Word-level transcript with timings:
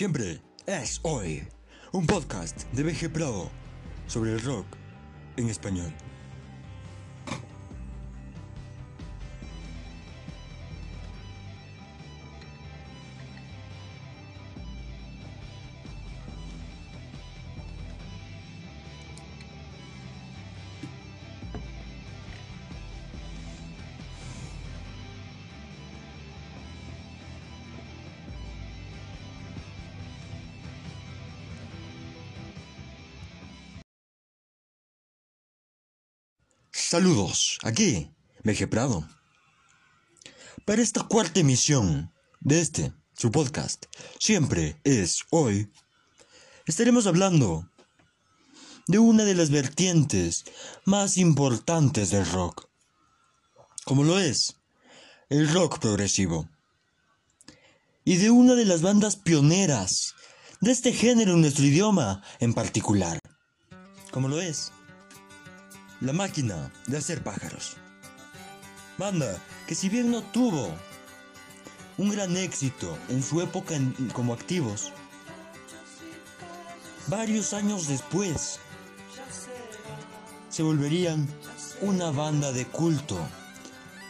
Siempre 0.00 0.40
es 0.64 0.98
hoy. 1.02 1.46
Un 1.92 2.06
podcast 2.06 2.62
de 2.72 2.84
BG 2.84 3.12
Pro 3.12 3.50
sobre 4.06 4.32
el 4.32 4.40
rock 4.40 4.64
en 5.36 5.50
español. 5.50 5.92
Saludos, 37.00 37.56
aquí, 37.62 38.10
BG 38.44 38.68
Prado. 38.68 39.08
Para 40.66 40.82
esta 40.82 41.02
cuarta 41.02 41.40
emisión 41.40 42.12
de 42.40 42.60
este, 42.60 42.92
su 43.16 43.30
podcast, 43.30 43.86
siempre 44.18 44.78
es 44.84 45.24
hoy, 45.30 45.72
estaremos 46.66 47.06
hablando 47.06 47.66
de 48.86 48.98
una 48.98 49.24
de 49.24 49.34
las 49.34 49.48
vertientes 49.48 50.44
más 50.84 51.16
importantes 51.16 52.10
del 52.10 52.30
rock, 52.30 52.68
como 53.86 54.04
lo 54.04 54.20
es 54.20 54.56
el 55.30 55.50
rock 55.54 55.78
progresivo, 55.78 56.50
y 58.04 58.16
de 58.16 58.30
una 58.30 58.54
de 58.54 58.66
las 58.66 58.82
bandas 58.82 59.16
pioneras 59.16 60.16
de 60.60 60.70
este 60.70 60.92
género 60.92 61.32
en 61.32 61.40
nuestro 61.40 61.64
idioma 61.64 62.22
en 62.40 62.52
particular, 62.52 63.18
como 64.10 64.28
lo 64.28 64.38
es 64.38 64.70
la 66.00 66.12
máquina 66.12 66.70
de 66.86 66.96
hacer 66.96 67.22
pájaros. 67.22 67.76
Banda 68.98 69.40
que 69.66 69.74
si 69.74 69.88
bien 69.88 70.10
no 70.10 70.22
tuvo 70.22 70.74
un 71.98 72.10
gran 72.10 72.36
éxito 72.36 72.96
en 73.08 73.22
su 73.22 73.40
época 73.40 73.74
como 74.12 74.32
activos, 74.32 74.92
varios 77.06 77.52
años 77.52 77.88
después 77.88 78.58
se 80.48 80.62
volverían 80.62 81.28
una 81.82 82.10
banda 82.10 82.52
de 82.52 82.66
culto 82.66 83.18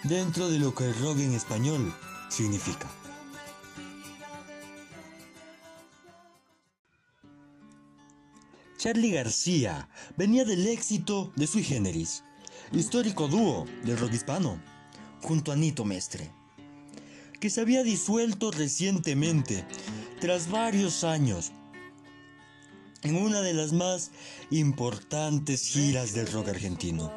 dentro 0.05 0.49
de 0.49 0.59
lo 0.59 0.75
que 0.75 0.85
el 0.85 0.99
rock 1.01 1.19
en 1.19 1.35
español 1.35 1.95
significa. 2.29 2.89
Charlie 8.81 9.11
García 9.11 9.91
venía 10.17 10.47
del 10.47 10.67
éxito 10.67 11.31
de 11.36 11.47
Sui 11.47 11.62
Generis, 11.62 12.25
histórico 12.73 13.28
dúo 13.28 13.67
del 13.84 13.98
rock 13.98 14.14
hispano, 14.14 14.59
junto 15.20 15.53
a 15.53 15.56
Nito 15.56 15.84
Mestre, 15.84 16.31
que 17.41 17.50
se 17.50 17.61
había 17.61 17.83
disuelto 17.83 18.50
recientemente 18.50 19.67
tras 20.19 20.50
varios 20.50 21.05
años 21.05 21.53
en 23.03 23.17
una 23.17 23.42
de 23.42 23.53
las 23.53 23.75
más 23.75 24.12
importantes 24.48 25.69
giras 25.69 26.15
del 26.15 26.33
rock 26.33 26.48
argentino. 26.48 27.12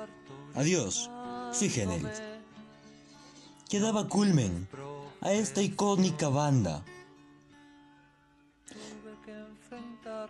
Adiós, 0.56 1.10
Sui 1.54 1.70
Generis, 1.70 2.22
que 3.70 3.80
daba 3.80 4.10
culmen 4.10 4.68
a 5.22 5.32
esta 5.32 5.62
icónica 5.62 6.28
banda 6.28 6.84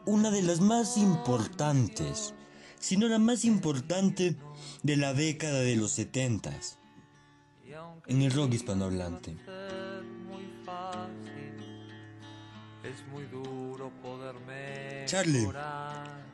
una 0.05 0.31
de 0.31 0.41
las 0.41 0.59
más 0.59 0.97
importantes, 0.97 2.33
si 2.79 2.97
no 2.97 3.07
la 3.07 3.19
más 3.19 3.45
importante 3.45 4.35
de 4.83 4.97
la 4.97 5.13
década 5.13 5.59
de 5.59 5.75
los 5.75 5.91
setentas 5.91 6.77
en 8.07 8.21
el 8.21 8.31
rock 8.31 8.53
hispanohablante. 8.53 9.37
Charlie 15.05 15.49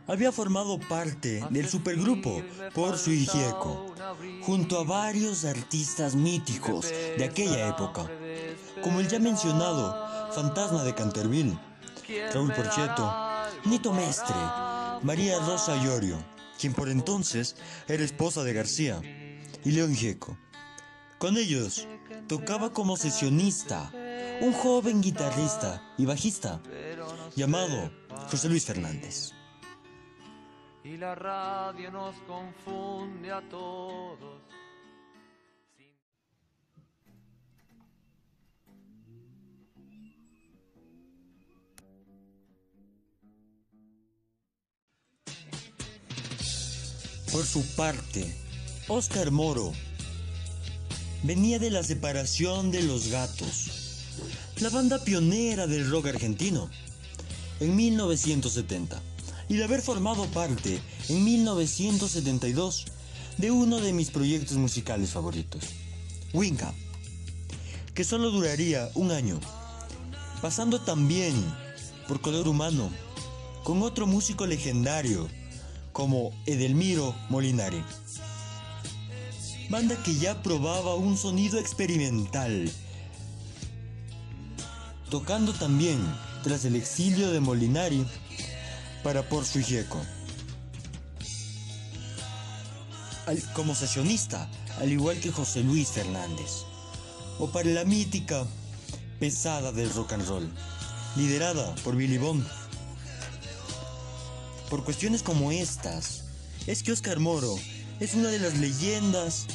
había 0.07 0.31
formado 0.31 0.79
parte 0.79 1.45
del 1.51 1.67
supergrupo 1.69 2.41
Por 2.73 2.97
su 2.97 3.11
Gieco, 3.11 3.93
junto 4.41 4.79
a 4.79 4.83
varios 4.83 5.45
artistas 5.45 6.15
míticos 6.15 6.89
de 6.89 7.23
aquella 7.23 7.67
época, 7.67 8.09
como 8.81 8.99
el 8.99 9.07
ya 9.07 9.19
mencionado 9.19 10.31
Fantasma 10.31 10.83
de 10.83 10.95
Canterville, 10.95 11.59
Raúl 12.33 12.51
Porcheto, 12.53 13.28
Nito 13.65 13.93
Mestre, 13.93 14.35
María 15.03 15.39
Rosa 15.39 15.75
Llorio, 15.83 16.17
quien 16.59 16.73
por 16.73 16.89
entonces 16.89 17.55
era 17.87 18.03
esposa 18.03 18.43
de 18.43 18.53
García, 18.53 19.01
y 19.63 19.71
León 19.71 19.95
Gieco. 19.95 20.37
Con 21.17 21.37
ellos 21.37 21.87
tocaba 22.27 22.71
como 22.71 22.95
sesionista 22.95 23.91
un 24.41 24.53
joven 24.53 25.01
guitarrista 25.01 25.93
y 25.97 26.05
bajista 26.05 26.61
llamado 27.35 27.91
José 28.31 28.49
Luis 28.49 28.65
Fernández. 28.65 29.33
y 30.83 30.97
la 30.97 31.13
radio 31.13 31.91
nos 31.91 32.15
confunde 32.21 33.31
a 33.31 33.41
todos. 33.49 34.48
Por 47.31 47.45
su 47.45 47.63
parte, 47.75 48.35
Oscar 48.87 49.29
Moro 49.29 49.71
venía 51.21 51.59
de 51.59 51.69
la 51.69 51.83
separación 51.83 52.71
de 52.71 52.81
Los 52.81 53.09
Gatos, 53.09 53.67
la 54.59 54.69
banda 54.69 55.03
pionera 55.03 55.67
del 55.67 55.91
rock 55.91 56.07
argentino, 56.07 56.71
en 57.59 57.75
1970, 57.75 58.99
y 59.47 59.57
de 59.57 59.63
haber 59.63 59.83
formado 59.83 60.25
parte 60.27 60.81
en 61.07 61.23
1972 61.23 62.85
de 63.37 63.51
uno 63.51 63.79
de 63.79 63.93
mis 63.93 64.09
proyectos 64.09 64.57
musicales 64.57 65.11
favoritos, 65.11 65.63
Winca, 66.33 66.73
que 67.93 68.03
solo 68.03 68.31
duraría 68.31 68.89
un 68.95 69.11
año, 69.11 69.39
pasando 70.41 70.81
también 70.81 71.35
por 72.07 72.21
Color 72.21 72.47
Humano, 72.47 72.89
con 73.63 73.83
otro 73.83 74.07
músico 74.07 74.47
legendario 74.47 75.29
como 75.99 76.31
Edelmiro 76.45 77.13
Molinari. 77.27 77.83
Banda 79.69 80.01
que 80.01 80.15
ya 80.15 80.41
probaba 80.41 80.95
un 80.95 81.17
sonido 81.17 81.59
experimental, 81.59 82.71
tocando 85.09 85.51
también 85.51 85.99
tras 86.41 86.63
el 86.63 86.77
exilio 86.77 87.31
de 87.31 87.41
Molinari 87.41 88.05
para 89.03 89.27
Por 89.27 89.43
su 89.43 89.59
Gieco. 89.59 89.99
Al- 93.27 93.43
Como 93.51 93.75
sesionista, 93.75 94.49
al 94.79 94.93
igual 94.93 95.19
que 95.19 95.33
José 95.33 95.63
Luis 95.63 95.89
Fernández, 95.89 96.63
o 97.39 97.51
para 97.51 97.69
la 97.71 97.83
mítica 97.83 98.47
pesada 99.19 99.73
del 99.73 99.93
rock 99.93 100.13
and 100.13 100.25
roll, 100.29 100.49
liderada 101.17 101.75
por 101.83 101.97
Billy 101.97 102.17
Bond. 102.17 102.47
Por 104.69 104.83
cuestiones 104.83 105.23
como 105.23 105.51
estas, 105.51 106.25
es 106.67 106.83
que 106.83 106.91
Oscar 106.91 107.19
Moro 107.19 107.55
es 107.99 108.13
una 108.13 108.29
de 108.29 108.37
las 108.37 108.55
leyendas 108.59 109.47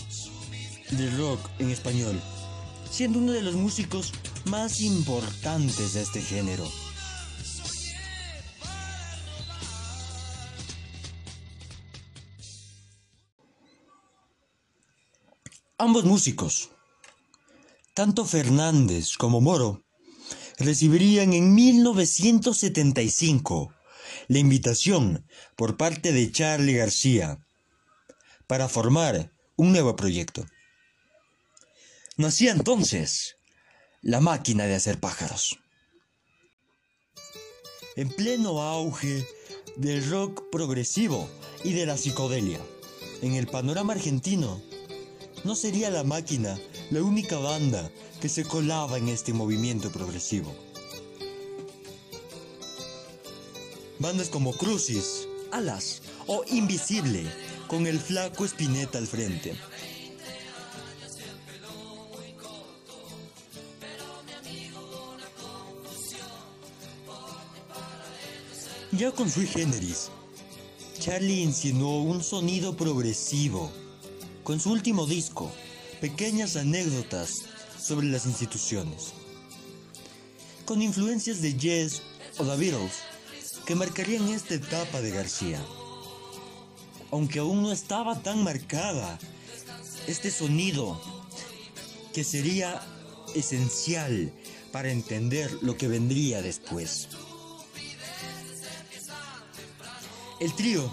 del 0.91 1.16
rock 1.16 1.38
en 1.60 1.70
español, 1.70 2.20
siendo 2.91 3.20
uno 3.20 3.30
de 3.30 3.42
los 3.42 3.54
músicos 3.54 4.12
más 4.47 4.80
importantes 4.80 5.94
de 5.94 6.02
este 6.02 6.20
género. 6.20 6.69
Ambos 15.78 16.05
músicos, 16.05 16.70
tanto 17.94 18.25
Fernández 18.25 19.16
como 19.16 19.40
Moro, 19.40 19.84
recibirían 20.58 21.34
en 21.34 21.55
1975 21.55 23.72
la 24.29 24.38
invitación 24.38 25.26
por 25.56 25.76
parte 25.76 26.12
de 26.12 26.31
Charlie 26.31 26.75
García 26.75 27.38
para 28.47 28.69
formar 28.69 29.32
un 29.56 29.73
nuevo 29.73 29.97
proyecto. 29.97 30.47
Nacía 32.17 32.53
entonces 32.53 33.37
la 34.03 34.21
máquina 34.21 34.65
de 34.65 34.75
hacer 34.75 35.00
pájaros. 35.00 35.59
En 37.97 38.09
pleno 38.09 38.61
auge 38.62 39.26
del 39.76 40.09
rock 40.11 40.50
progresivo 40.50 41.29
y 41.62 41.73
de 41.73 41.87
la 41.87 41.97
psicodelia, 41.97 42.61
en 43.23 43.35
el 43.35 43.47
panorama 43.47 43.94
argentino, 43.94 44.61
no 45.44 45.55
sería 45.55 45.91
la 45.91 46.05
máquina 46.05 46.59
la 46.91 47.03
única 47.03 47.38
banda 47.38 47.91
que 48.21 48.29
se 48.29 48.44
colaba 48.44 48.99
en 48.99 49.09
este 49.09 49.32
movimiento 49.32 49.91
progresivo. 49.91 50.55
Bandas 53.99 54.29
como 54.29 54.52
Crucis, 54.52 55.29
Alas 55.52 56.02
o 56.26 56.44
Invisible, 56.50 57.25
con 57.69 57.87
el 57.87 58.00
flaco 58.00 58.44
Spinetta 58.44 58.99
al 58.99 59.06
frente. 59.06 59.55
Ya 68.93 69.11
con 69.11 69.29
Sui 69.29 69.46
Generis, 69.46 70.11
Charlie 71.00 71.43
insinuó 71.43 72.02
un 72.02 72.23
sonido 72.23 72.76
progresivo. 72.76 73.70
Con 74.44 74.61
su 74.61 74.70
último 74.70 75.06
disco, 75.06 75.50
pequeñas 76.00 76.56
anécdotas 76.56 77.43
sobre 77.81 78.06
las 78.06 78.26
instituciones. 78.26 79.12
Con 80.64 80.81
influencias 80.81 81.43
de 81.43 81.55
Yes 81.55 82.02
o 82.38 82.44
The 82.44 82.56
Beatles, 82.56 82.93
que 83.66 83.75
marcarían 83.75 84.28
esta 84.28 84.55
etapa 84.55 85.00
de 85.00 85.11
García. 85.11 85.64
Aunque 87.11 87.38
aún 87.38 87.62
no 87.62 87.72
estaba 87.72 88.20
tan 88.22 88.43
marcada, 88.43 89.19
este 90.06 90.31
sonido 90.31 91.00
que 92.12 92.25
sería 92.25 92.82
esencial 93.34 94.32
para 94.70 94.90
entender 94.90 95.50
lo 95.62 95.76
que 95.76 95.88
vendría 95.88 96.43
después. 96.43 97.08
El 100.40 100.52
trío 100.55 100.93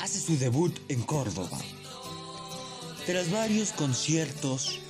hace 0.00 0.18
su 0.18 0.36
debut 0.38 0.76
en 0.88 1.02
Córdoba. 1.02 1.58
Tras 3.06 3.30
varios 3.30 3.72
conciertos 3.72 4.80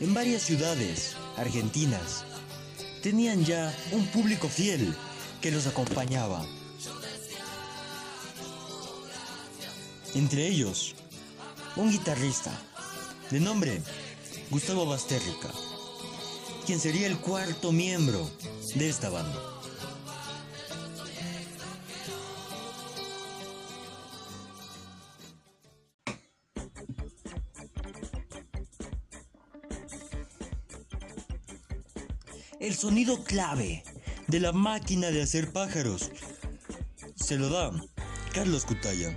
en 0.00 0.12
varias 0.12 0.42
ciudades 0.42 1.16
argentinas, 1.36 2.24
tenían 3.02 3.44
ya 3.44 3.74
un 3.92 4.06
público 4.06 4.48
fiel 4.48 4.94
que 5.42 5.50
los 5.50 5.66
acompañaba. 5.66 6.46
Entre 10.14 10.46
ellos, 10.46 10.94
un 11.74 11.90
guitarrista 11.90 12.52
de 13.30 13.40
nombre 13.40 13.82
Gustavo 14.50 14.86
Basterrica, 14.86 15.50
quien 16.64 16.78
sería 16.78 17.08
el 17.08 17.18
cuarto 17.18 17.72
miembro 17.72 18.30
de 18.76 18.88
esta 18.88 19.10
banda. 19.10 19.36
El 32.60 32.76
sonido 32.76 33.24
clave 33.24 33.82
de 34.32 34.40
la 34.40 34.52
máquina 34.52 35.08
de 35.08 35.20
hacer 35.20 35.52
pájaros 35.52 36.10
se 37.16 37.36
lo 37.36 37.50
da 37.50 37.70
Carlos 38.32 38.64
Cutaya, 38.64 39.14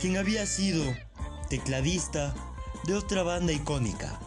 quien 0.00 0.16
había 0.16 0.44
sido 0.46 0.82
tecladista 1.48 2.34
de 2.88 2.94
otra 2.94 3.22
banda 3.22 3.52
icónica 3.52 4.18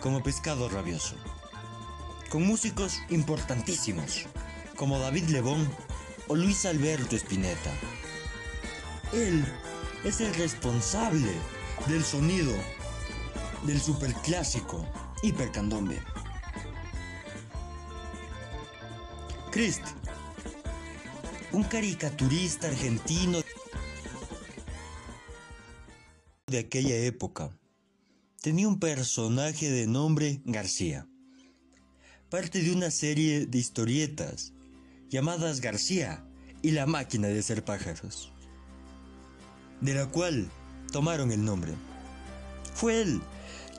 como 0.00 0.22
Pescado 0.22 0.68
Rabioso, 0.68 1.16
con 2.30 2.46
músicos 2.46 3.00
importantísimos 3.10 4.26
como 4.76 5.00
David 5.00 5.24
Lebón 5.30 5.68
o 6.28 6.36
Luis 6.36 6.64
Alberto 6.64 7.16
Spinetta. 7.16 7.72
Él 9.12 9.44
es 10.04 10.20
el 10.20 10.32
responsable 10.34 11.32
del 11.88 12.04
sonido 12.04 12.52
del 13.64 13.80
superclásico 13.80 14.86
Hipercandombe. 15.24 16.00
Un 21.50 21.64
caricaturista 21.64 22.68
argentino 22.68 23.40
de 26.46 26.58
aquella 26.60 26.94
época, 26.94 27.50
tenía 28.40 28.68
un 28.68 28.78
personaje 28.78 29.68
de 29.68 29.88
nombre 29.88 30.40
García, 30.44 31.08
parte 32.30 32.62
de 32.62 32.70
una 32.70 32.92
serie 32.92 33.46
de 33.46 33.58
historietas 33.58 34.52
llamadas 35.08 35.60
García 35.60 36.24
y 36.62 36.70
la 36.70 36.86
máquina 36.86 37.26
de 37.26 37.40
hacer 37.40 37.64
pájaros, 37.64 38.32
de 39.80 39.94
la 39.94 40.06
cual 40.06 40.48
tomaron 40.92 41.32
el 41.32 41.44
nombre. 41.44 41.72
Fue 42.74 43.02
él 43.02 43.20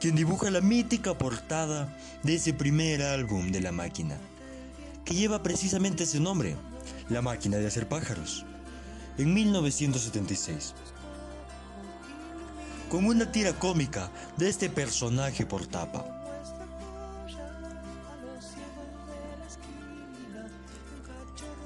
quien 0.02 0.18
dibuja 0.18 0.52
la 0.52 0.60
mítica 0.60 1.18
portada 1.18 1.98
de 2.24 2.36
ese 2.36 2.54
primer 2.54 3.02
álbum 3.02 3.54
de 3.54 3.62
la 3.62 3.72
máquina 3.72 4.20
que 5.10 5.16
lleva 5.16 5.42
precisamente 5.42 6.04
ese 6.04 6.20
nombre, 6.20 6.56
La 7.10 7.24
máquina 7.24 7.58
de 7.58 7.66
hacer 7.66 7.90
pájaros, 7.90 8.46
en 9.18 9.34
1976. 9.34 10.76
Con 12.92 13.06
una 13.06 13.32
tira 13.32 13.54
cómica 13.54 14.12
de 14.38 14.48
este 14.48 14.70
personaje 14.70 15.48
por 15.48 15.66
tapa. 15.66 16.06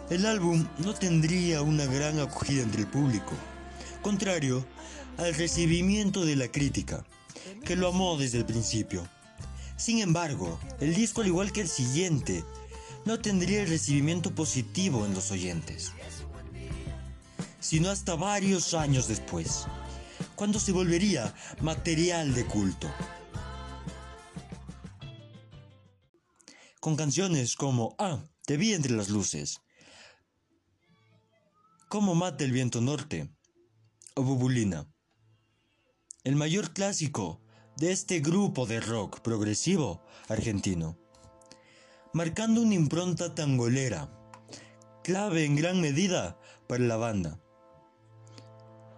El 0.09 0.25
álbum 0.25 0.65
no 0.77 0.93
tendría 0.93 1.63
una 1.63 1.85
gran 1.85 2.21
acogida 2.21 2.63
entre 2.63 2.83
el 2.83 2.87
público, 2.87 3.33
contrario 4.01 4.65
al 5.17 5.33
recibimiento 5.33 6.23
de 6.23 6.37
la 6.37 6.47
crítica, 6.47 7.03
que 7.65 7.75
lo 7.75 7.89
amó 7.89 8.15
desde 8.17 8.37
el 8.37 8.45
principio. 8.45 9.05
Sin 9.75 9.99
embargo, 9.99 10.57
el 10.79 10.95
disco, 10.95 11.19
al 11.19 11.27
igual 11.27 11.51
que 11.51 11.59
el 11.59 11.67
siguiente, 11.67 12.45
no 13.05 13.19
tendría 13.19 13.61
el 13.61 13.69
recibimiento 13.69 14.33
positivo 14.33 15.05
en 15.05 15.13
los 15.13 15.31
oyentes, 15.31 15.91
sino 17.59 17.89
hasta 17.89 18.15
varios 18.15 18.73
años 18.73 19.07
después, 19.07 19.65
cuando 20.35 20.59
se 20.59 20.71
volvería 20.71 21.33
material 21.61 22.33
de 22.33 22.45
culto. 22.45 22.91
Con 26.79 26.95
canciones 26.95 27.55
como 27.55 27.95
Ah, 27.97 28.23
te 28.45 28.57
vi 28.57 28.73
entre 28.73 28.93
las 28.93 29.09
luces, 29.09 29.61
Cómo 31.89 32.15
mata 32.15 32.43
el 32.43 32.51
viento 32.51 32.81
norte 32.81 33.29
o 34.15 34.23
Bubulina. 34.23 34.91
El 36.23 36.35
mayor 36.35 36.73
clásico 36.73 37.39
de 37.77 37.91
este 37.91 38.19
grupo 38.19 38.65
de 38.65 38.79
rock 38.79 39.19
progresivo 39.19 40.01
argentino 40.27 40.97
marcando 42.13 42.61
una 42.61 42.75
impronta 42.75 43.33
tangolera, 43.33 44.07
clave 45.03 45.45
en 45.45 45.55
gran 45.55 45.81
medida 45.81 46.37
para 46.67 46.83
la 46.83 46.95
banda. 46.95 47.39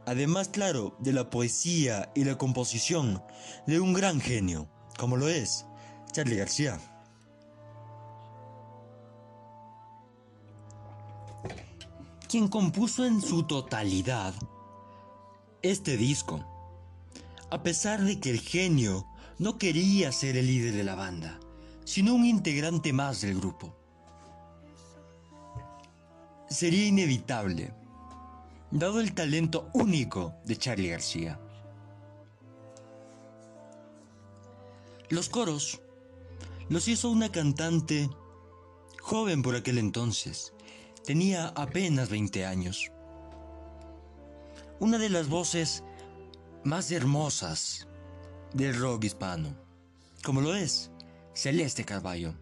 Además, 0.06 0.50
claro, 0.50 0.98
de 1.00 1.14
la 1.14 1.30
poesía 1.30 2.12
y 2.14 2.26
la 2.26 2.38
composición 2.38 3.24
de 3.68 3.80
un 3.80 3.94
gran 3.94 4.20
genio, 4.20 4.70
como 5.00 5.16
lo 5.16 5.30
es 5.30 5.66
Charlie 6.12 6.36
García. 6.36 6.78
Quien 12.28 12.50
compuso 12.50 13.06
en 13.06 13.22
su 13.22 13.44
totalidad 13.44 14.34
este 15.62 15.96
disco, 15.96 16.44
a 17.50 17.64
pesar 17.64 18.02
de 18.02 18.20
que 18.20 18.30
el 18.30 18.42
genio 18.42 19.08
no 19.40 19.58
quería 19.58 20.12
ser 20.12 20.36
el 20.36 20.48
líder 20.48 20.74
de 20.74 20.84
la 20.84 20.96
banda 20.96 21.40
sino 21.86 22.16
un 22.16 22.26
integrante 22.26 22.92
más 22.92 23.22
del 23.22 23.40
grupo. 23.40 23.74
Sería 26.50 26.88
inevitable, 26.88 27.74
dado 28.72 29.00
el 29.00 29.14
talento 29.14 29.70
único 29.74 30.34
de 30.46 30.58
Charlie 30.58 30.90
García. 30.90 31.40
Los 35.10 35.30
coros 35.30 35.80
los 36.68 36.88
hizo 36.88 37.10
una 37.12 37.32
cantante 37.32 38.10
joven 39.00 39.44
por 39.44 39.56
aquel 39.56 39.78
entonces, 39.78 40.54
tenía 41.06 41.50
apenas 41.50 42.10
20 42.10 42.46
años. 42.46 42.92
Una 44.80 44.98
de 44.98 45.10
las 45.10 45.30
voces 45.30 45.84
más 46.64 46.90
hermosas 46.92 47.88
del 48.54 48.78
rock 48.80 49.04
hispano, 49.04 49.56
como 50.24 50.42
lo 50.42 50.56
es 50.56 50.90
Celeste 51.36 51.84
Carballo. 51.84 52.34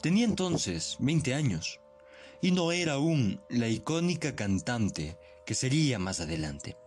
Tenía 0.00 0.24
entonces 0.24 0.96
20 1.00 1.34
años 1.34 1.80
y 2.40 2.50
no 2.50 2.72
era 2.72 2.94
aún 2.94 3.42
la 3.50 3.68
icónica 3.68 4.34
cantante 4.34 5.18
que 5.44 5.54
sería 5.54 5.98
más 5.98 6.20
adelante. 6.20 6.78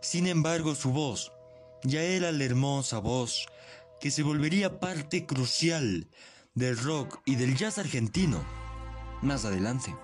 Sin 0.00 0.26
embargo, 0.26 0.74
su 0.74 0.90
voz 0.90 1.32
ya 1.82 2.02
era 2.02 2.30
la 2.30 2.44
hermosa 2.44 2.98
voz 2.98 3.46
que 4.00 4.10
se 4.10 4.22
volvería 4.22 4.80
parte 4.80 5.24
crucial 5.24 6.06
del 6.54 6.76
rock 6.76 7.22
y 7.24 7.36
del 7.36 7.56
jazz 7.56 7.78
argentino 7.78 8.44
más 9.22 9.46
adelante. 9.46 9.96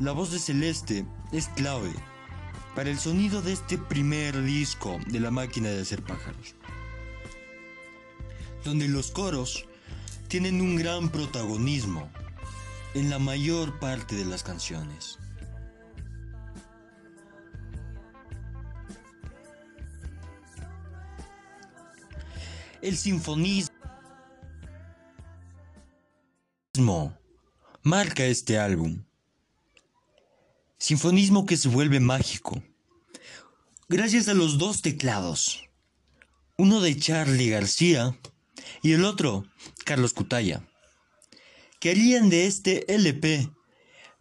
La 0.00 0.10
voz 0.10 0.32
de 0.32 0.40
Celeste 0.40 1.06
es 1.30 1.46
clave 1.48 1.92
para 2.74 2.90
el 2.90 2.98
sonido 2.98 3.42
de 3.42 3.52
este 3.52 3.78
primer 3.78 4.42
disco 4.42 4.98
de 5.06 5.20
la 5.20 5.30
máquina 5.30 5.68
de 5.68 5.82
hacer 5.82 6.02
pájaros 6.02 6.56
donde 8.64 8.88
los 8.88 9.10
coros 9.10 9.66
tienen 10.28 10.60
un 10.60 10.76
gran 10.76 11.10
protagonismo 11.10 12.10
en 12.94 13.10
la 13.10 13.18
mayor 13.18 13.78
parte 13.78 14.14
de 14.14 14.24
las 14.24 14.42
canciones. 14.42 15.18
El 22.80 22.96
sinfonismo 22.96 23.70
marca 27.82 28.24
este 28.24 28.58
álbum. 28.58 29.04
Sinfonismo 30.78 31.46
que 31.46 31.56
se 31.56 31.68
vuelve 31.68 32.00
mágico. 32.00 32.60
Gracias 33.88 34.26
a 34.28 34.34
los 34.34 34.58
dos 34.58 34.82
teclados. 34.82 35.62
Uno 36.58 36.80
de 36.80 36.98
Charlie 36.98 37.50
García 37.50 38.18
y 38.82 38.92
el 38.92 39.04
otro 39.04 39.44
Carlos 39.84 40.12
Cutaya. 40.12 40.62
Que 41.80 41.90
harían 41.90 42.30
de 42.30 42.46
este 42.46 42.92
LP 42.92 43.50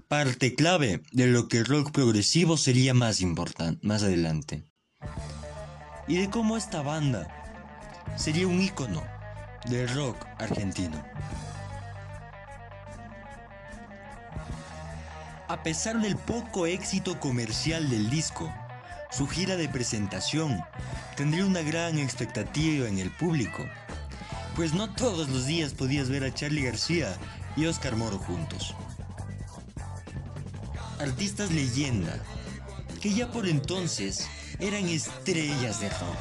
parte 0.08 0.56
clave 0.56 1.02
de 1.12 1.28
lo 1.28 1.48
que 1.48 1.60
el 1.60 1.66
rock 1.66 1.92
progresivo 1.92 2.58
sería 2.58 2.94
más 2.94 3.22
importante 3.22 3.80
más 3.86 4.04
adelante. 4.04 4.66
Y 6.08 6.18
de 6.18 6.30
cómo 6.30 6.58
esta 6.58 6.82
banda 6.82 7.28
sería 8.18 8.48
un 8.48 8.62
ícono 8.62 9.04
del 9.70 9.88
rock 9.90 10.18
argentino. 10.38 11.02
A 15.48 15.64
pesar 15.64 16.00
del 16.02 16.16
poco 16.16 16.66
éxito 16.66 17.20
comercial 17.20 17.90
del 17.90 18.10
disco, 18.10 18.54
su 19.12 19.28
gira 19.28 19.58
de 19.58 19.68
presentación 19.68 20.64
tendría 21.18 21.46
una 21.46 21.62
gran 21.62 22.00
expectativa 22.00 22.88
en 22.88 23.00
el 23.00 23.12
público, 23.12 23.66
pues 24.56 24.74
no 24.74 24.94
todos 24.94 25.30
los 25.30 25.46
días 25.46 25.74
podías 25.74 26.10
ver 26.10 26.24
a 26.24 26.34
Charlie 26.34 26.64
García 26.64 27.16
y 27.56 27.66
Oscar 27.66 27.96
Moro 27.96 28.18
juntos. 28.18 28.76
Artistas 31.00 31.52
leyenda, 31.52 32.20
que 33.02 33.14
ya 33.14 33.32
por 33.32 33.48
entonces 33.48 34.28
eran 34.60 34.88
estrellas 34.88 35.80
de 35.82 35.90
rock. 35.90 36.18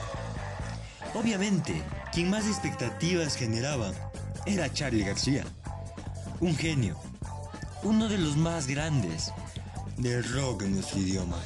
Obviamente, 1.14 1.82
quien 2.12 2.30
más 2.30 2.46
expectativas 2.46 3.37
generaba 3.37 3.92
era 4.46 4.72
Charlie 4.72 5.04
García, 5.04 5.44
un 6.40 6.56
genio, 6.56 6.96
uno 7.82 8.08
de 8.08 8.18
los 8.18 8.37
más 8.37 8.66
grandes 8.66 9.32
del 9.96 10.25
rock 10.32 10.62
en 10.62 10.75
nuestro 10.76 11.00
idioma. 11.00 11.37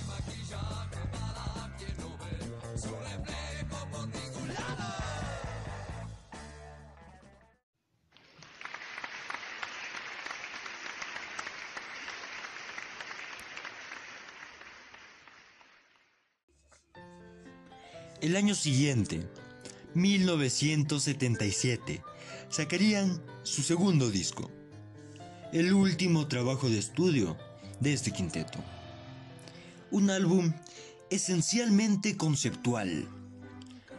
El 18.34 18.38
año 18.38 18.56
siguiente, 18.56 19.28
1977, 19.94 22.02
sacarían 22.48 23.22
su 23.44 23.62
segundo 23.62 24.10
disco, 24.10 24.50
el 25.52 25.72
último 25.72 26.26
trabajo 26.26 26.68
de 26.68 26.80
estudio 26.80 27.36
de 27.78 27.92
este 27.92 28.10
quinteto. 28.10 28.58
Un 29.92 30.10
álbum 30.10 30.52
esencialmente 31.10 32.16
conceptual, 32.16 33.08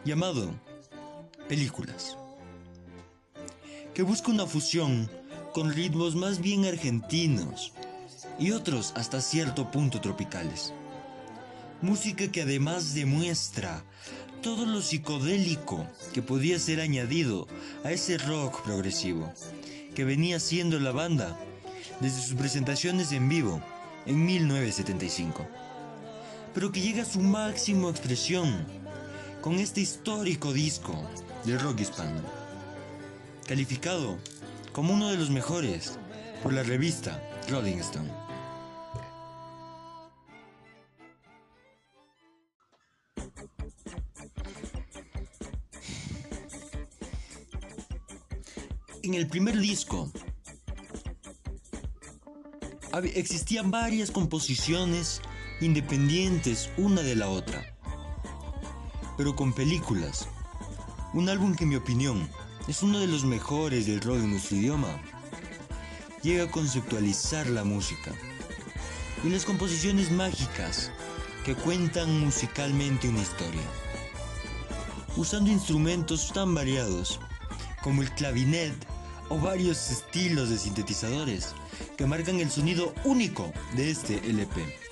llamado 0.04 0.54
Películas, 1.48 2.18
que 3.94 4.02
busca 4.02 4.32
una 4.32 4.44
fusión 4.44 5.10
con 5.54 5.72
ritmos 5.72 6.14
más 6.14 6.42
bien 6.42 6.66
argentinos 6.66 7.72
y 8.38 8.50
otros 8.50 8.92
hasta 8.96 9.22
cierto 9.22 9.70
punto 9.70 10.02
tropicales. 10.02 10.74
Música 11.82 12.32
que 12.32 12.42
además 12.42 12.94
demuestra 12.94 13.84
todo 14.42 14.64
lo 14.64 14.80
psicodélico 14.80 15.86
que 16.14 16.22
podía 16.22 16.58
ser 16.58 16.80
añadido 16.80 17.46
a 17.84 17.92
ese 17.92 18.16
rock 18.16 18.62
progresivo 18.62 19.32
que 19.94 20.04
venía 20.04 20.40
siendo 20.40 20.80
la 20.80 20.92
banda 20.92 21.38
desde 22.00 22.22
sus 22.22 22.34
presentaciones 22.34 23.12
en 23.12 23.28
vivo 23.28 23.62
en 24.06 24.24
1975, 24.24 25.46
pero 26.54 26.72
que 26.72 26.80
llega 26.80 27.02
a 27.02 27.06
su 27.06 27.20
máxima 27.20 27.90
expresión 27.90 28.66
con 29.42 29.56
este 29.56 29.80
histórico 29.80 30.52
disco 30.52 31.08
de 31.44 31.58
rock 31.58 31.80
hispano, 31.80 32.22
calificado 33.46 34.16
como 34.72 34.94
uno 34.94 35.08
de 35.10 35.16
los 35.18 35.30
mejores 35.30 35.98
por 36.42 36.52
la 36.52 36.62
revista 36.62 37.22
Rolling 37.48 37.78
Stone. 37.78 38.25
En 49.06 49.14
el 49.14 49.28
primer 49.28 49.56
disco 49.56 50.10
existían 53.14 53.70
varias 53.70 54.10
composiciones 54.10 55.20
independientes 55.60 56.70
una 56.76 57.02
de 57.02 57.14
la 57.14 57.28
otra, 57.28 57.64
pero 59.16 59.36
con 59.36 59.52
películas. 59.52 60.26
Un 61.14 61.28
álbum 61.28 61.54
que 61.54 61.62
en 61.62 61.70
mi 61.70 61.76
opinión 61.76 62.28
es 62.66 62.82
uno 62.82 62.98
de 62.98 63.06
los 63.06 63.24
mejores 63.24 63.86
del 63.86 64.00
rock 64.00 64.16
en 64.16 64.32
nuestro 64.32 64.56
idioma. 64.56 65.00
Llega 66.24 66.42
a 66.42 66.50
conceptualizar 66.50 67.46
la 67.46 67.62
música 67.62 68.10
y 69.22 69.28
las 69.28 69.44
composiciones 69.44 70.10
mágicas 70.10 70.90
que 71.44 71.54
cuentan 71.54 72.18
musicalmente 72.18 73.08
una 73.08 73.22
historia. 73.22 73.62
Usando 75.16 75.48
instrumentos 75.48 76.32
tan 76.32 76.56
variados 76.56 77.20
como 77.84 78.02
el 78.02 78.10
clavinet 78.10 78.95
o 79.28 79.38
varios 79.38 79.90
estilos 79.90 80.50
de 80.50 80.58
sintetizadores 80.58 81.54
que 81.96 82.06
marcan 82.06 82.40
el 82.40 82.50
sonido 82.50 82.94
único 83.04 83.52
de 83.74 83.90
este 83.90 84.16
LP. 84.28 84.85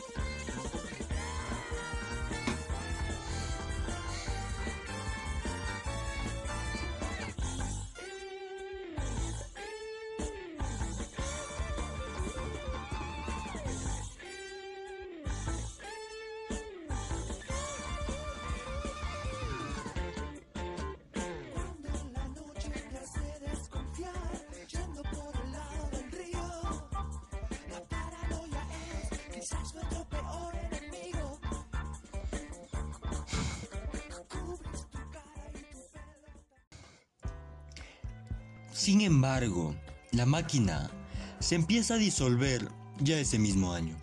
Sin 38.84 39.00
embargo, 39.00 39.74
la 40.12 40.26
máquina 40.26 40.90
se 41.38 41.54
empieza 41.54 41.94
a 41.94 41.96
disolver 41.96 42.68
ya 43.00 43.18
ese 43.18 43.38
mismo 43.38 43.72
año. 43.72 43.96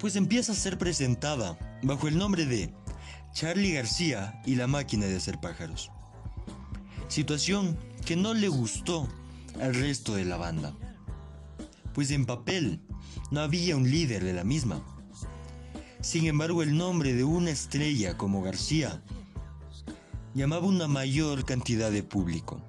Pues 0.00 0.14
empieza 0.14 0.52
a 0.52 0.54
ser 0.54 0.76
presentada 0.76 1.58
bajo 1.82 2.06
el 2.06 2.18
nombre 2.18 2.44
de 2.44 2.74
Charlie 3.32 3.72
García 3.72 4.42
y 4.44 4.56
la 4.56 4.66
máquina 4.66 5.06
de 5.06 5.16
hacer 5.16 5.40
pájaros. 5.40 5.90
Situación 7.08 7.78
que 8.04 8.16
no 8.16 8.34
le 8.34 8.48
gustó 8.48 9.08
al 9.58 9.74
resto 9.74 10.14
de 10.14 10.26
la 10.26 10.36
banda. 10.36 10.76
Pues 11.94 12.10
en 12.10 12.26
papel 12.26 12.82
no 13.30 13.40
había 13.40 13.78
un 13.78 13.90
líder 13.90 14.22
de 14.22 14.34
la 14.34 14.44
misma. 14.44 14.84
Sin 16.02 16.26
embargo, 16.26 16.62
el 16.62 16.76
nombre 16.76 17.14
de 17.14 17.24
una 17.24 17.48
estrella 17.48 18.18
como 18.18 18.42
García 18.42 19.02
llamaba 20.34 20.66
una 20.66 20.88
mayor 20.88 21.44
cantidad 21.44 21.90
de 21.90 22.02
público. 22.02 22.60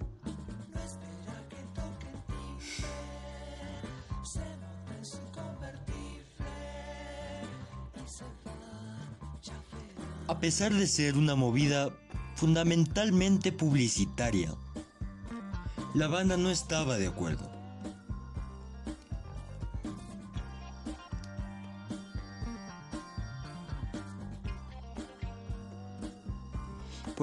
A 10.27 10.39
pesar 10.39 10.73
de 10.73 10.87
ser 10.87 11.17
una 11.17 11.35
movida 11.35 11.89
fundamentalmente 12.35 13.51
publicitaria, 13.51 14.53
la 15.93 16.07
banda 16.07 16.37
no 16.37 16.49
estaba 16.49 16.97
de 16.97 17.07
acuerdo. 17.07 17.54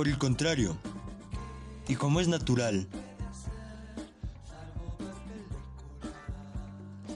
Por 0.03 0.09
el 0.09 0.19
contrario, 0.19 0.77
y 1.87 1.95
como 1.95 2.19
es 2.19 2.27
natural, 2.27 2.89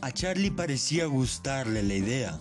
A 0.01 0.13
Charlie 0.13 0.53
parecía 0.53 1.07
gustarle 1.07 1.83
la 1.83 1.95
idea 1.95 2.39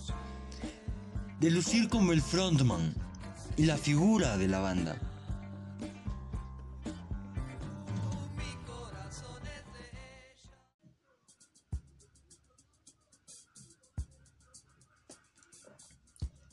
de 1.39 1.49
lucir 1.49 1.89
como 1.89 2.11
el 2.11 2.21
frontman 2.21 2.93
y 3.57 3.65
la 3.65 3.75
figura 3.75 4.37
de 4.37 4.47
la 4.47 4.59
banda. 4.59 5.01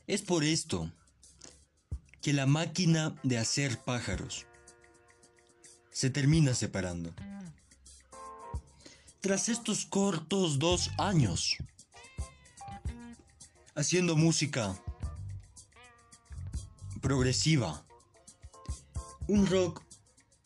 Es 0.06 0.22
por 0.22 0.44
esto 0.44 0.90
que 2.22 2.32
la 2.32 2.46
máquina 2.46 3.14
de 3.24 3.36
hacer 3.36 3.78
pájaros 3.80 4.46
se 5.90 6.08
termina 6.08 6.54
separando. 6.54 7.12
Tras 9.20 9.48
estos 9.48 9.84
cortos 9.86 10.60
dos 10.60 10.90
años, 10.98 11.56
haciendo 13.74 14.16
música 14.16 14.80
progresiva, 17.00 17.84
un 19.26 19.46
rock 19.46 19.82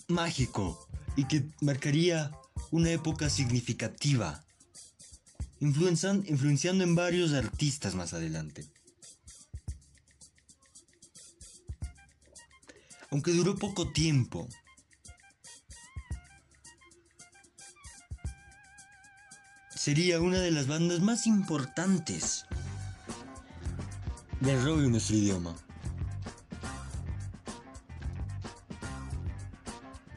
mágico 0.09 0.89
y 1.15 1.25
que 1.25 1.45
marcaría 1.61 2.33
una 2.71 2.91
época 2.91 3.29
significativa, 3.29 4.43
influenciando 5.61 6.85
en 6.85 6.95
varios 6.95 7.35
artistas 7.35 7.95
más 7.95 8.15
adelante. 8.15 8.67
Aunque 13.17 13.33
duró 13.33 13.57
poco 13.57 13.89
tiempo, 13.93 14.47
sería 19.75 20.21
una 20.21 20.39
de 20.39 20.51
las 20.51 20.67
bandas 20.67 21.01
más 21.01 21.27
importantes 21.27 22.45
del 24.41 24.63
rock 24.63 24.81
en 24.81 24.91
nuestro 24.91 25.17
idioma. 25.17 25.57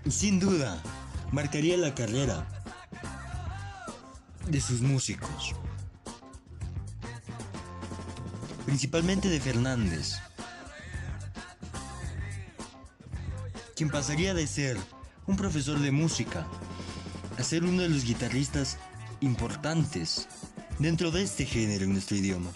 Sin 0.09 0.41
duda, 0.41 0.83
marcaría 1.31 1.77
la 1.77 1.95
carrera 1.95 2.45
de 4.45 4.59
sus 4.59 4.81
músicos, 4.81 5.55
principalmente 8.65 9.29
de 9.29 9.39
Fernández, 9.39 10.19
quien 13.79 13.89
pasaría 13.89 14.33
de 14.33 14.45
ser 14.45 14.75
un 15.25 15.37
profesor 15.37 15.79
de 15.79 15.89
música 15.89 16.45
a 17.37 17.43
ser 17.43 17.63
uno 17.63 17.81
de 17.81 17.87
los 17.87 18.03
guitarristas 18.03 18.77
importantes 19.21 20.27
dentro 20.79 21.11
de 21.11 21.23
este 21.23 21.45
género 21.45 21.85
en 21.85 21.93
nuestro 21.93 22.17
idioma. 22.17 22.51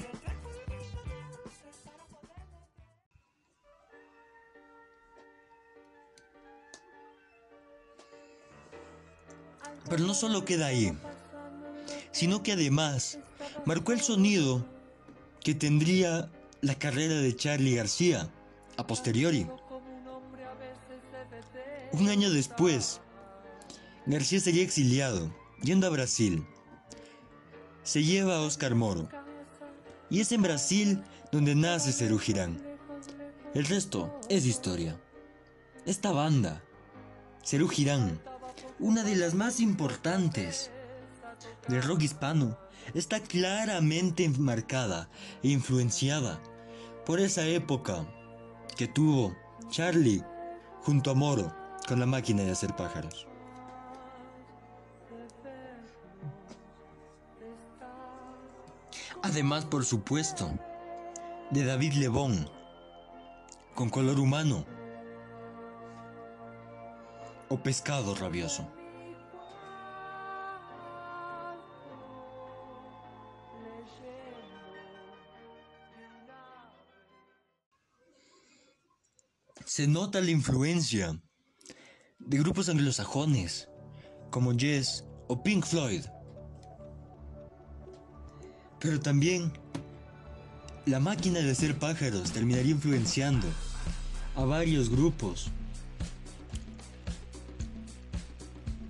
Pero 9.89 10.03
no 10.03 10.13
solo 10.13 10.43
queda 10.43 10.65
ahí, 10.65 10.91
sino 12.11 12.43
que 12.43 12.51
además 12.51 13.17
marcó 13.63 13.93
el 13.93 14.01
sonido 14.01 14.67
que 15.39 15.55
tendría 15.55 16.29
la 16.59 16.75
carrera 16.75 17.15
de 17.15 17.33
Charlie 17.33 17.75
García 17.75 18.29
a 18.75 18.85
posteriori. 18.85 19.47
Un 21.93 22.09
año 22.09 22.31
después, 22.31 23.01
García 24.07 24.39
sería 24.39 24.63
exiliado, 24.63 25.31
yendo 25.61 25.85
a 25.85 25.91
Brasil. 25.91 26.43
Se 27.83 28.03
lleva 28.03 28.37
a 28.37 28.41
Oscar 28.41 28.73
Moro. 28.73 29.09
Y 30.09 30.19
es 30.19 30.31
en 30.31 30.41
Brasil 30.41 31.03
donde 31.31 31.53
nace 31.53 31.93
Cerú 31.93 32.17
Girán. 32.17 32.59
El 33.53 33.65
resto 33.65 34.19
es 34.27 34.47
historia. 34.47 34.99
Esta 35.85 36.11
banda, 36.11 36.63
Cerú 37.45 37.67
Girán, 37.67 38.19
una 38.79 39.03
de 39.03 39.15
las 39.15 39.35
más 39.35 39.59
importantes 39.59 40.71
del 41.67 41.83
rock 41.83 42.01
hispano, 42.01 42.57
está 42.95 43.19
claramente 43.19 44.27
marcada 44.29 45.11
e 45.43 45.49
influenciada 45.49 46.41
por 47.05 47.19
esa 47.19 47.45
época 47.45 48.07
que 48.75 48.87
tuvo 48.87 49.35
Charlie 49.69 50.23
junto 50.81 51.11
a 51.11 51.13
Moro 51.13 51.62
con 51.87 51.99
la 51.99 52.05
máquina 52.05 52.43
de 52.43 52.51
hacer 52.51 52.75
pájaros. 52.75 53.27
Además, 59.21 59.65
por 59.65 59.85
supuesto, 59.85 60.51
de 61.49 61.63
David 61.63 61.93
Lebón, 61.93 62.49
con 63.73 63.89
color 63.89 64.19
humano, 64.19 64.65
o 67.49 67.57
pescado 67.57 68.15
rabioso. 68.15 68.67
Se 79.65 79.87
nota 79.87 80.19
la 80.19 80.31
influencia 80.31 81.19
de 82.25 82.37
grupos 82.37 82.69
anglosajones 82.69 83.67
como 84.29 84.53
Yes 84.53 85.03
o 85.27 85.41
Pink 85.43 85.65
Floyd. 85.65 86.03
Pero 88.79 88.99
también 88.99 89.51
la 90.85 90.99
máquina 90.99 91.39
de 91.39 91.51
hacer 91.51 91.77
pájaros 91.79 92.31
terminaría 92.31 92.71
influenciando 92.71 93.47
a 94.35 94.43
varios 94.43 94.89
grupos 94.89 95.51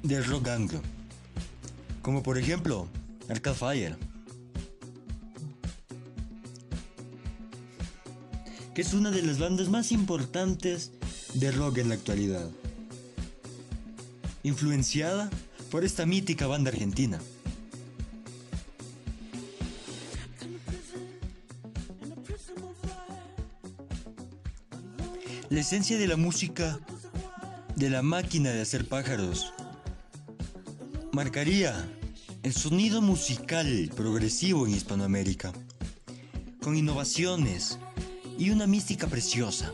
del 0.01 0.25
rock 0.25 0.47
anglo, 0.49 0.81
como 2.01 2.23
por 2.23 2.37
ejemplo 2.37 2.87
Arcade 3.29 3.55
Fire, 3.55 3.97
que 8.73 8.81
es 8.81 8.93
una 8.93 9.11
de 9.11 9.21
las 9.21 9.39
bandas 9.39 9.69
más 9.69 9.91
importantes 9.91 10.91
de 11.35 11.51
rock 11.51 11.77
en 11.77 11.89
la 11.89 11.95
actualidad, 11.95 12.49
influenciada 14.43 15.29
por 15.71 15.83
esta 15.83 16.05
mítica 16.05 16.47
banda 16.47 16.69
argentina. 16.69 17.19
La 25.49 25.59
esencia 25.59 25.97
de 25.97 26.07
la 26.07 26.17
música 26.17 26.79
de 27.75 27.89
la 27.89 28.01
máquina 28.01 28.51
de 28.51 28.61
hacer 28.61 28.87
pájaros 28.87 29.53
marcaría 31.11 31.87
el 32.41 32.53
sonido 32.53 33.01
musical 33.01 33.89
progresivo 33.95 34.65
en 34.65 34.73
Hispanoamérica, 34.73 35.53
con 36.61 36.75
innovaciones 36.75 37.77
y 38.37 38.49
una 38.49 38.67
mística 38.67 39.07
preciosa, 39.07 39.71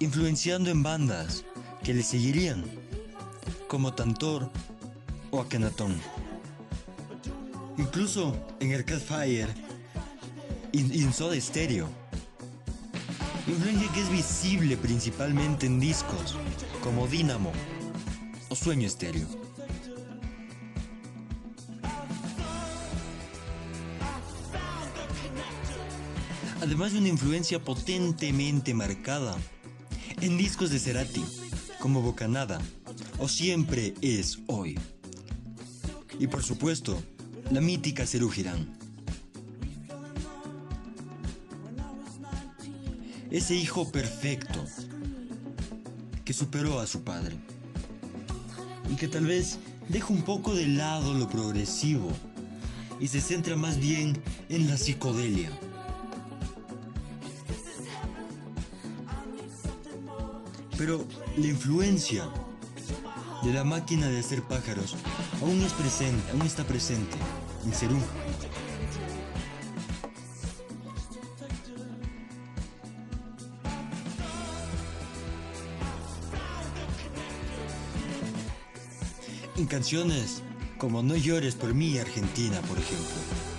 influenciando 0.00 0.70
en 0.70 0.82
bandas 0.82 1.44
que 1.84 1.94
le 1.94 2.02
seguirían, 2.02 2.64
como 3.70 3.94
Tantor 3.94 4.50
o 5.30 5.40
Akenatón. 5.40 5.94
Incluso 7.78 8.36
en 8.58 8.74
Arcade 8.74 8.98
Fire 8.98 9.48
y 10.72 11.04
en 11.04 11.12
Soda 11.12 11.40
Stereo. 11.40 11.88
Influencia 13.46 13.92
que 13.92 14.00
es 14.00 14.10
visible 14.10 14.76
principalmente 14.76 15.66
en 15.66 15.78
discos 15.78 16.36
como 16.82 17.06
Dynamo 17.06 17.52
o 18.48 18.56
Sueño 18.56 18.88
Estéreo. 18.88 19.28
Además 26.60 26.92
de 26.92 26.98
una 26.98 27.08
influencia 27.08 27.62
potentemente 27.62 28.74
marcada 28.74 29.36
en 30.20 30.36
discos 30.36 30.70
de 30.70 30.80
Cerati, 30.80 31.24
como 31.78 32.02
Bocanada 32.02 32.60
o 33.20 33.28
Siempre 33.28 33.94
es 34.00 34.38
hoy. 34.46 34.78
Y 36.18 36.26
por 36.26 36.42
supuesto, 36.42 37.00
la 37.50 37.60
mítica 37.60 38.06
Cerú. 38.06 38.30
Ese 43.30 43.54
hijo 43.54 43.92
perfecto 43.92 44.64
que 46.24 46.32
superó 46.32 46.80
a 46.80 46.86
su 46.86 47.02
padre 47.02 47.36
y 48.90 48.96
que 48.96 49.06
tal 49.06 49.26
vez 49.26 49.58
deja 49.88 50.12
un 50.12 50.22
poco 50.22 50.54
de 50.54 50.66
lado 50.66 51.14
lo 51.14 51.28
progresivo 51.28 52.10
y 52.98 53.06
se 53.08 53.20
centra 53.20 53.54
más 53.54 53.78
bien 53.78 54.20
en 54.48 54.66
la 54.68 54.76
psicodelia. 54.76 55.50
Pero 60.76 61.06
la 61.36 61.46
influencia 61.46 62.30
de 63.42 63.52
la 63.52 63.64
máquina 63.64 64.08
de 64.08 64.20
hacer 64.20 64.42
pájaros 64.42 64.96
aún 65.40 65.62
es 65.62 65.72
presente, 65.72 66.30
aún 66.32 66.42
está 66.42 66.64
presente 66.64 67.16
en 67.64 67.72
Cerú. 67.72 67.98
En 79.56 79.66
canciones 79.66 80.42
como 80.78 81.02
No 81.02 81.14
llores 81.16 81.54
por 81.54 81.74
mí, 81.74 81.98
Argentina, 81.98 82.60
por 82.62 82.78
ejemplo. 82.78 83.49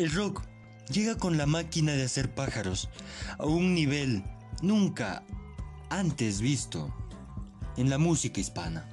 El 0.00 0.10
rock 0.12 0.40
llega 0.90 1.18
con 1.18 1.36
la 1.36 1.44
máquina 1.44 1.92
de 1.92 2.04
hacer 2.04 2.34
pájaros 2.34 2.88
a 3.38 3.44
un 3.44 3.74
nivel 3.74 4.24
nunca 4.62 5.22
antes 5.90 6.40
visto 6.40 6.90
en 7.76 7.90
la 7.90 7.98
música 7.98 8.40
hispana. 8.40 8.88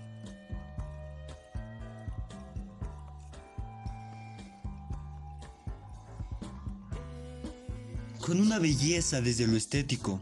Con 8.20 8.42
una 8.42 8.60
belleza 8.60 9.22
desde 9.22 9.48
lo 9.48 9.56
estético 9.56 10.20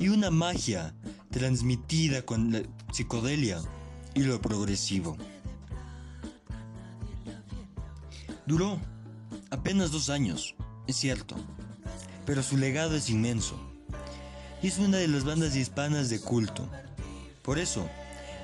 y 0.00 0.08
una 0.08 0.32
magia 0.32 0.96
transmitida 1.30 2.22
con 2.22 2.50
la 2.50 2.62
psicodelia 2.92 3.60
y 4.14 4.24
lo 4.24 4.40
progresivo. 4.40 5.16
Duró 8.46 8.80
apenas 9.54 9.92
dos 9.92 10.10
años, 10.10 10.56
es 10.88 10.96
cierto, 10.96 11.36
pero 12.26 12.42
su 12.42 12.56
legado 12.56 12.96
es 12.96 13.08
inmenso. 13.08 13.56
Y 14.62 14.66
es 14.66 14.78
una 14.78 14.98
de 14.98 15.08
las 15.08 15.24
bandas 15.24 15.54
hispanas 15.54 16.10
de 16.10 16.20
culto. 16.20 16.68
Por 17.42 17.58
eso, 17.58 17.88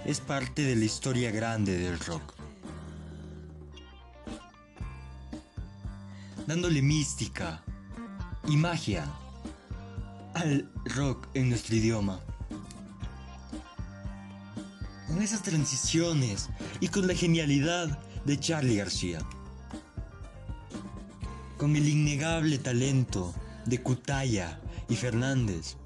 es 0.04 0.20
parte 0.20 0.62
de 0.62 0.76
la 0.76 0.84
historia 0.84 1.30
grande 1.32 1.76
del 1.76 1.98
rock. 1.98 2.34
Dándole 6.46 6.80
mística 6.80 7.62
y 8.46 8.56
magia 8.56 9.04
al 10.34 10.70
rock 10.84 11.26
en 11.34 11.48
nuestro 11.48 11.74
idioma. 11.74 12.20
Con 15.08 15.20
esas 15.22 15.42
transiciones 15.42 16.48
y 16.80 16.88
con 16.88 17.06
la 17.08 17.14
genialidad 17.14 17.98
de 18.24 18.38
Charlie 18.38 18.76
García 18.76 19.18
con 21.60 21.76
el 21.76 21.86
innegable 21.86 22.56
talento 22.56 23.34
de 23.66 23.82
Cutaya 23.82 24.58
y 24.88 24.96
Fernández, 24.96 25.76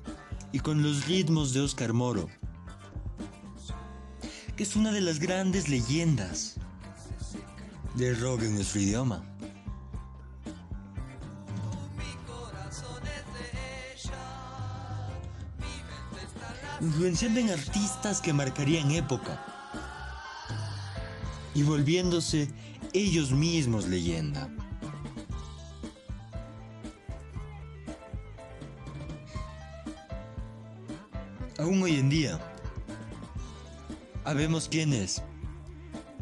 y 0.52 0.60
con 0.60 0.84
los 0.84 1.08
ritmos 1.08 1.52
de 1.52 1.62
Oscar 1.62 1.92
Moro, 1.92 2.28
que 4.56 4.62
es 4.62 4.76
una 4.76 4.92
de 4.92 5.00
las 5.00 5.18
grandes 5.18 5.68
leyendas 5.68 6.60
del 7.96 8.20
rock 8.20 8.42
en 8.42 8.54
nuestro 8.54 8.82
idioma. 8.82 9.24
Influenciando 16.80 17.40
en 17.40 17.50
artistas 17.50 18.20
que 18.20 18.32
marcarían 18.32 18.92
época 18.92 19.44
y 21.52 21.64
volviéndose 21.64 22.48
ellos 22.92 23.32
mismos 23.32 23.88
leyenda. 23.88 24.48
Aún 31.64 31.82
hoy 31.82 31.96
en 31.96 32.10
día, 32.10 32.38
habemos 34.22 34.68
quienes 34.68 35.22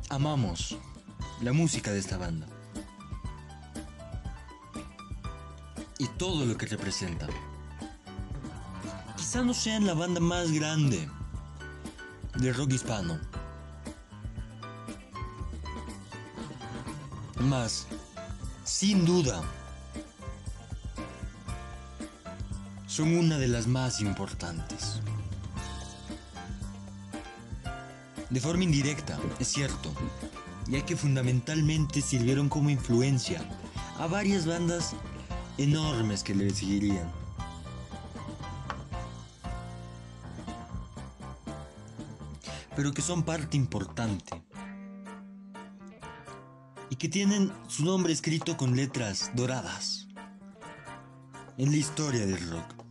amamos 0.08 0.78
la 1.40 1.52
música 1.52 1.90
de 1.90 1.98
esta 1.98 2.16
banda 2.16 2.46
y 5.98 6.06
todo 6.16 6.46
lo 6.46 6.56
que 6.56 6.66
representa. 6.66 7.26
Quizá 9.16 9.42
no 9.42 9.52
sean 9.52 9.84
la 9.84 9.94
banda 9.94 10.20
más 10.20 10.52
grande 10.52 11.08
del 12.36 12.54
rock 12.54 12.74
hispano, 12.74 13.18
más, 17.40 17.88
sin 18.62 19.04
duda, 19.04 19.42
son 22.86 23.16
una 23.16 23.38
de 23.38 23.48
las 23.48 23.66
más 23.66 24.00
importantes. 24.00 25.00
De 28.32 28.40
forma 28.40 28.64
indirecta, 28.64 29.18
es 29.38 29.48
cierto, 29.48 29.92
ya 30.66 30.82
que 30.86 30.96
fundamentalmente 30.96 32.00
sirvieron 32.00 32.48
como 32.48 32.70
influencia 32.70 33.46
a 33.98 34.06
varias 34.06 34.46
bandas 34.46 34.94
enormes 35.58 36.22
que 36.22 36.34
le 36.34 36.48
seguirían. 36.48 37.12
Pero 42.74 42.92
que 42.92 43.02
son 43.02 43.22
parte 43.22 43.58
importante. 43.58 44.42
Y 46.88 46.96
que 46.96 47.10
tienen 47.10 47.52
su 47.68 47.84
nombre 47.84 48.14
escrito 48.14 48.56
con 48.56 48.74
letras 48.74 49.30
doradas 49.34 50.08
en 51.58 51.70
la 51.70 51.76
historia 51.76 52.24
del 52.24 52.48
rock. 52.48 52.81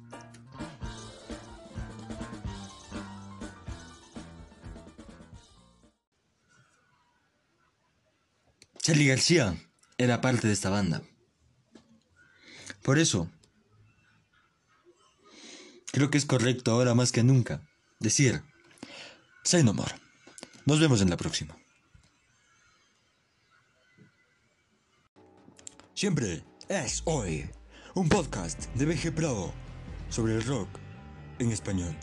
Charlie 8.91 9.07
García 9.07 9.55
era 9.97 10.19
parte 10.19 10.47
de 10.47 10.53
esta 10.53 10.69
banda. 10.69 11.01
Por 12.81 12.99
eso, 12.99 13.31
creo 15.93 16.11
que 16.11 16.17
es 16.17 16.25
correcto 16.25 16.71
ahora 16.71 16.93
más 16.93 17.13
que 17.13 17.23
nunca 17.23 17.65
decir, 18.01 18.43
say 19.45 19.63
no 19.63 19.73
more. 19.73 19.95
Nos 20.65 20.81
vemos 20.81 21.01
en 21.01 21.09
la 21.09 21.15
próxima. 21.15 21.55
Siempre 25.93 26.43
es 26.67 27.01
hoy 27.05 27.49
un 27.95 28.09
podcast 28.09 28.65
de 28.75 28.87
BG 28.87 29.15
Pro 29.15 29.53
sobre 30.09 30.35
el 30.35 30.43
rock 30.43 30.67
en 31.39 31.53
español. 31.53 31.95